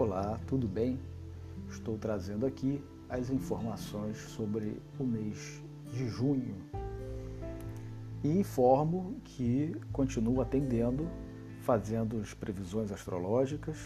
Olá, 0.00 0.40
tudo 0.46 0.66
bem? 0.66 0.98
Estou 1.68 1.98
trazendo 1.98 2.46
aqui 2.46 2.82
as 3.06 3.28
informações 3.28 4.16
sobre 4.16 4.80
o 4.98 5.04
mês 5.04 5.62
de 5.92 6.08
junho 6.08 6.56
e 8.24 8.38
informo 8.38 9.20
que 9.22 9.78
continuo 9.92 10.40
atendendo, 10.40 11.06
fazendo 11.60 12.18
as 12.18 12.32
previsões 12.32 12.90
astrológicas, 12.90 13.76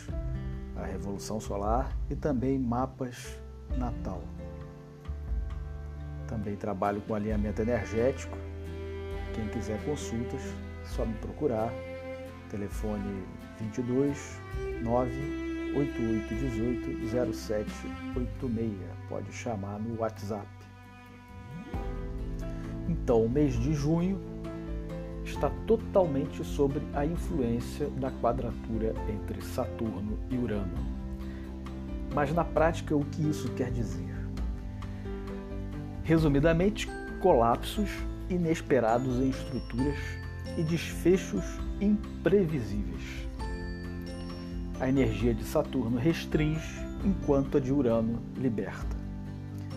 a 0.76 0.84
revolução 0.84 1.40
solar 1.40 1.98
e 2.08 2.14
também 2.14 2.60
mapas 2.60 3.36
natal. 3.76 4.22
Também 6.28 6.54
trabalho 6.54 7.00
com 7.00 7.16
alinhamento 7.16 7.60
energético. 7.60 8.38
Quem 9.34 9.48
quiser 9.48 9.84
consultas, 9.84 10.42
só 10.84 11.04
me 11.04 11.14
procurar. 11.14 11.72
Telefone 12.50 13.24
22 13.58 14.40
98818 14.80 15.53
0786. 15.74 17.66
Pode 19.08 19.32
chamar 19.32 19.78
no 19.78 20.00
WhatsApp. 20.00 20.46
Então, 22.88 23.24
o 23.24 23.28
mês 23.28 23.58
de 23.58 23.74
junho 23.74 24.20
está 25.24 25.50
totalmente 25.66 26.44
sobre 26.44 26.82
a 26.94 27.04
influência 27.04 27.88
da 27.90 28.10
quadratura 28.10 28.94
entre 29.08 29.42
Saturno 29.42 30.18
e 30.30 30.36
Urano. 30.36 30.76
Mas 32.14 32.32
na 32.32 32.44
prática, 32.44 32.94
o 32.94 33.04
que 33.04 33.28
isso 33.28 33.50
quer 33.52 33.70
dizer? 33.70 34.14
Resumidamente, 36.04 36.88
colapsos 37.20 37.90
inesperados 38.28 39.18
em 39.18 39.30
estruturas 39.30 39.98
e 40.56 40.62
desfechos 40.62 41.44
imprevisíveis. 41.80 43.26
A 44.80 44.88
energia 44.88 45.32
de 45.32 45.44
Saturno 45.44 45.98
restringe, 45.98 46.84
enquanto 47.04 47.58
a 47.58 47.60
de 47.60 47.72
Urano 47.72 48.20
liberta. 48.36 48.96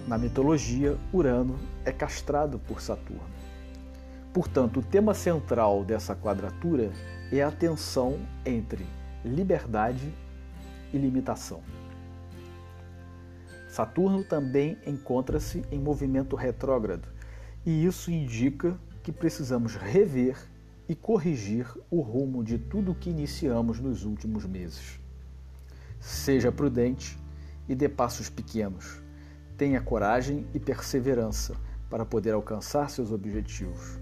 Na 0.08 0.18
mitologia, 0.18 0.98
Urano 1.14 1.60
é 1.86 1.92
castrado 1.92 2.58
por 2.58 2.82
Saturno. 2.82 3.30
Portanto, 4.34 4.80
o 4.80 4.84
tema 4.84 5.14
central 5.14 5.86
dessa 5.86 6.16
quadratura 6.16 6.92
é 7.32 7.44
a 7.44 7.52
tensão 7.52 8.18
entre 8.44 8.88
liberdade 9.24 10.12
e 10.92 10.98
limitação. 10.98 11.62
Saturno 13.70 14.24
também 14.24 14.80
encontra-se 14.86 15.64
em 15.72 15.78
movimento 15.78 16.36
retrógrado, 16.36 17.08
e 17.64 17.86
isso 17.86 18.10
indica 18.10 18.76
que 19.04 19.12
precisamos 19.12 19.76
rever 19.76 20.38
e 20.88 20.96
corrigir 20.96 21.68
o 21.90 22.02
rumo 22.02 22.44
de 22.44 22.58
tudo 22.58 22.92
o 22.92 22.96
que 22.96 23.10
iniciamos 23.10 23.80
nos 23.80 24.06
últimos 24.06 24.46
meses. 24.46 25.00
Seja 26.00 26.52
prudente 26.52 27.18
e 27.68 27.76
dê 27.76 27.90
passos 27.90 28.30
pequenos. 28.30 29.02
Tenha 29.58 29.82
coragem 29.82 30.46
e 30.54 30.60
perseverança 30.60 31.56
para 31.90 32.06
poder 32.06 32.34
alcançar 32.34 32.90
seus 32.90 33.12
objetivos. 33.12 34.00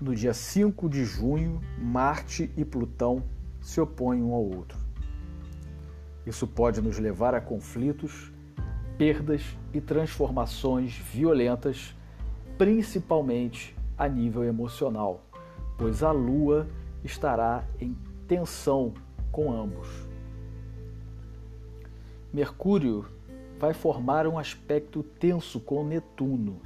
No 0.00 0.14
dia 0.14 0.32
5 0.32 0.88
de 0.88 1.04
junho, 1.04 1.60
Marte 1.78 2.50
e 2.56 2.64
Plutão 2.64 3.22
se 3.60 3.80
opõem 3.80 4.22
um 4.22 4.32
ao 4.32 4.42
outro. 4.42 4.78
Isso 6.26 6.46
pode 6.46 6.80
nos 6.80 6.98
levar 6.98 7.34
a 7.34 7.40
conflitos, 7.40 8.32
perdas 8.96 9.42
e 9.72 9.80
transformações 9.80 10.94
violentas, 11.12 11.94
principalmente 12.56 13.76
a 14.00 14.08
nível 14.08 14.42
emocional, 14.42 15.20
pois 15.76 16.02
a 16.02 16.10
Lua 16.10 16.66
estará 17.04 17.66
em 17.78 17.94
tensão 18.26 18.94
com 19.30 19.52
ambos. 19.52 19.86
Mercúrio 22.32 23.04
vai 23.58 23.74
formar 23.74 24.26
um 24.26 24.38
aspecto 24.38 25.02
tenso 25.02 25.60
com 25.60 25.84
Netuno. 25.84 26.62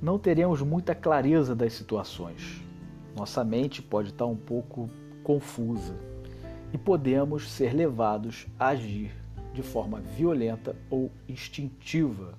Não 0.00 0.16
teremos 0.16 0.62
muita 0.62 0.94
clareza 0.94 1.56
das 1.56 1.72
situações. 1.72 2.62
Nossa 3.16 3.42
mente 3.42 3.82
pode 3.82 4.10
estar 4.10 4.26
um 4.26 4.36
pouco 4.36 4.88
confusa 5.24 5.96
e 6.72 6.78
podemos 6.78 7.50
ser 7.50 7.74
levados 7.74 8.46
a 8.56 8.68
agir 8.68 9.10
de 9.52 9.60
forma 9.60 10.00
violenta 10.00 10.76
ou 10.88 11.10
instintiva 11.28 12.38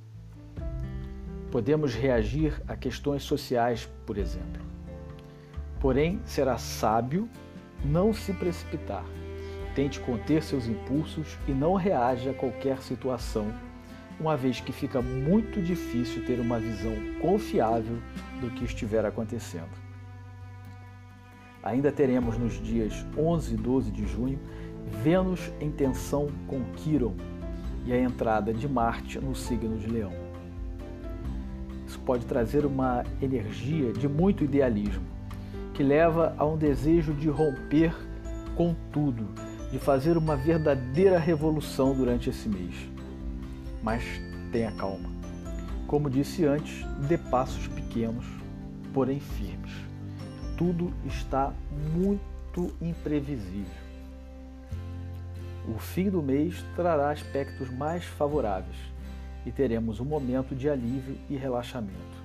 Podemos 1.51 1.93
reagir 1.93 2.61
a 2.65 2.77
questões 2.77 3.23
sociais, 3.23 3.85
por 4.05 4.17
exemplo. 4.17 4.61
Porém, 5.81 6.21
será 6.23 6.57
sábio 6.57 7.27
não 7.83 8.13
se 8.13 8.31
precipitar. 8.31 9.03
Tente 9.75 9.99
conter 9.99 10.43
seus 10.43 10.67
impulsos 10.67 11.37
e 11.49 11.51
não 11.51 11.75
reaja 11.75 12.31
a 12.31 12.33
qualquer 12.33 12.81
situação, 12.81 13.53
uma 14.17 14.37
vez 14.37 14.61
que 14.61 14.71
fica 14.71 15.01
muito 15.01 15.61
difícil 15.61 16.25
ter 16.25 16.39
uma 16.39 16.57
visão 16.57 16.93
confiável 17.19 17.97
do 18.39 18.49
que 18.51 18.63
estiver 18.63 19.05
acontecendo. 19.05 19.81
Ainda 21.61 21.91
teremos 21.91 22.37
nos 22.37 22.61
dias 22.61 23.05
11 23.17 23.53
e 23.53 23.57
12 23.57 23.91
de 23.91 24.07
junho 24.07 24.39
Vênus 25.03 25.51
em 25.59 25.69
tensão 25.69 26.27
com 26.47 26.63
Quiron 26.75 27.15
e 27.85 27.91
a 27.93 27.99
entrada 27.99 28.53
de 28.53 28.67
Marte 28.69 29.19
no 29.19 29.35
signo 29.35 29.77
de 29.77 29.87
Leão. 29.87 30.30
Pode 32.05 32.25
trazer 32.25 32.65
uma 32.65 33.03
energia 33.21 33.93
de 33.93 34.07
muito 34.07 34.43
idealismo, 34.43 35.03
que 35.73 35.83
leva 35.83 36.35
a 36.37 36.45
um 36.45 36.57
desejo 36.57 37.13
de 37.13 37.29
romper 37.29 37.95
com 38.55 38.75
tudo, 38.91 39.27
de 39.71 39.79
fazer 39.79 40.17
uma 40.17 40.35
verdadeira 40.35 41.17
revolução 41.19 41.95
durante 41.95 42.29
esse 42.29 42.49
mês. 42.49 42.75
Mas 43.83 44.03
tenha 44.51 44.71
calma. 44.71 45.09
Como 45.87 46.09
disse 46.09 46.45
antes, 46.45 46.85
dê 47.07 47.17
passos 47.17 47.67
pequenos, 47.67 48.25
porém 48.93 49.19
firmes. 49.19 49.71
Tudo 50.57 50.93
está 51.05 51.53
muito 51.93 52.71
imprevisível. 52.81 53.81
O 55.67 55.77
fim 55.77 56.09
do 56.09 56.21
mês 56.21 56.63
trará 56.75 57.11
aspectos 57.11 57.69
mais 57.69 58.03
favoráveis 58.03 58.91
e 59.45 59.51
teremos 59.51 59.99
um 59.99 60.05
momento 60.05 60.55
de 60.55 60.69
alívio 60.69 61.17
e 61.29 61.35
relaxamento. 61.35 62.21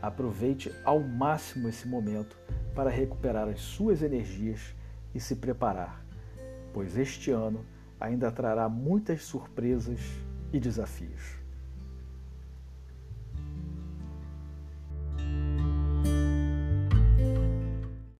Aproveite 0.00 0.72
ao 0.84 1.00
máximo 1.00 1.68
esse 1.68 1.88
momento 1.88 2.36
para 2.74 2.90
recuperar 2.90 3.48
as 3.48 3.60
suas 3.60 4.02
energias 4.02 4.74
e 5.14 5.20
se 5.20 5.36
preparar, 5.36 6.04
pois 6.72 6.96
este 6.96 7.30
ano 7.30 7.64
ainda 7.98 8.30
trará 8.30 8.68
muitas 8.68 9.24
surpresas 9.24 10.00
e 10.52 10.60
desafios. 10.60 11.45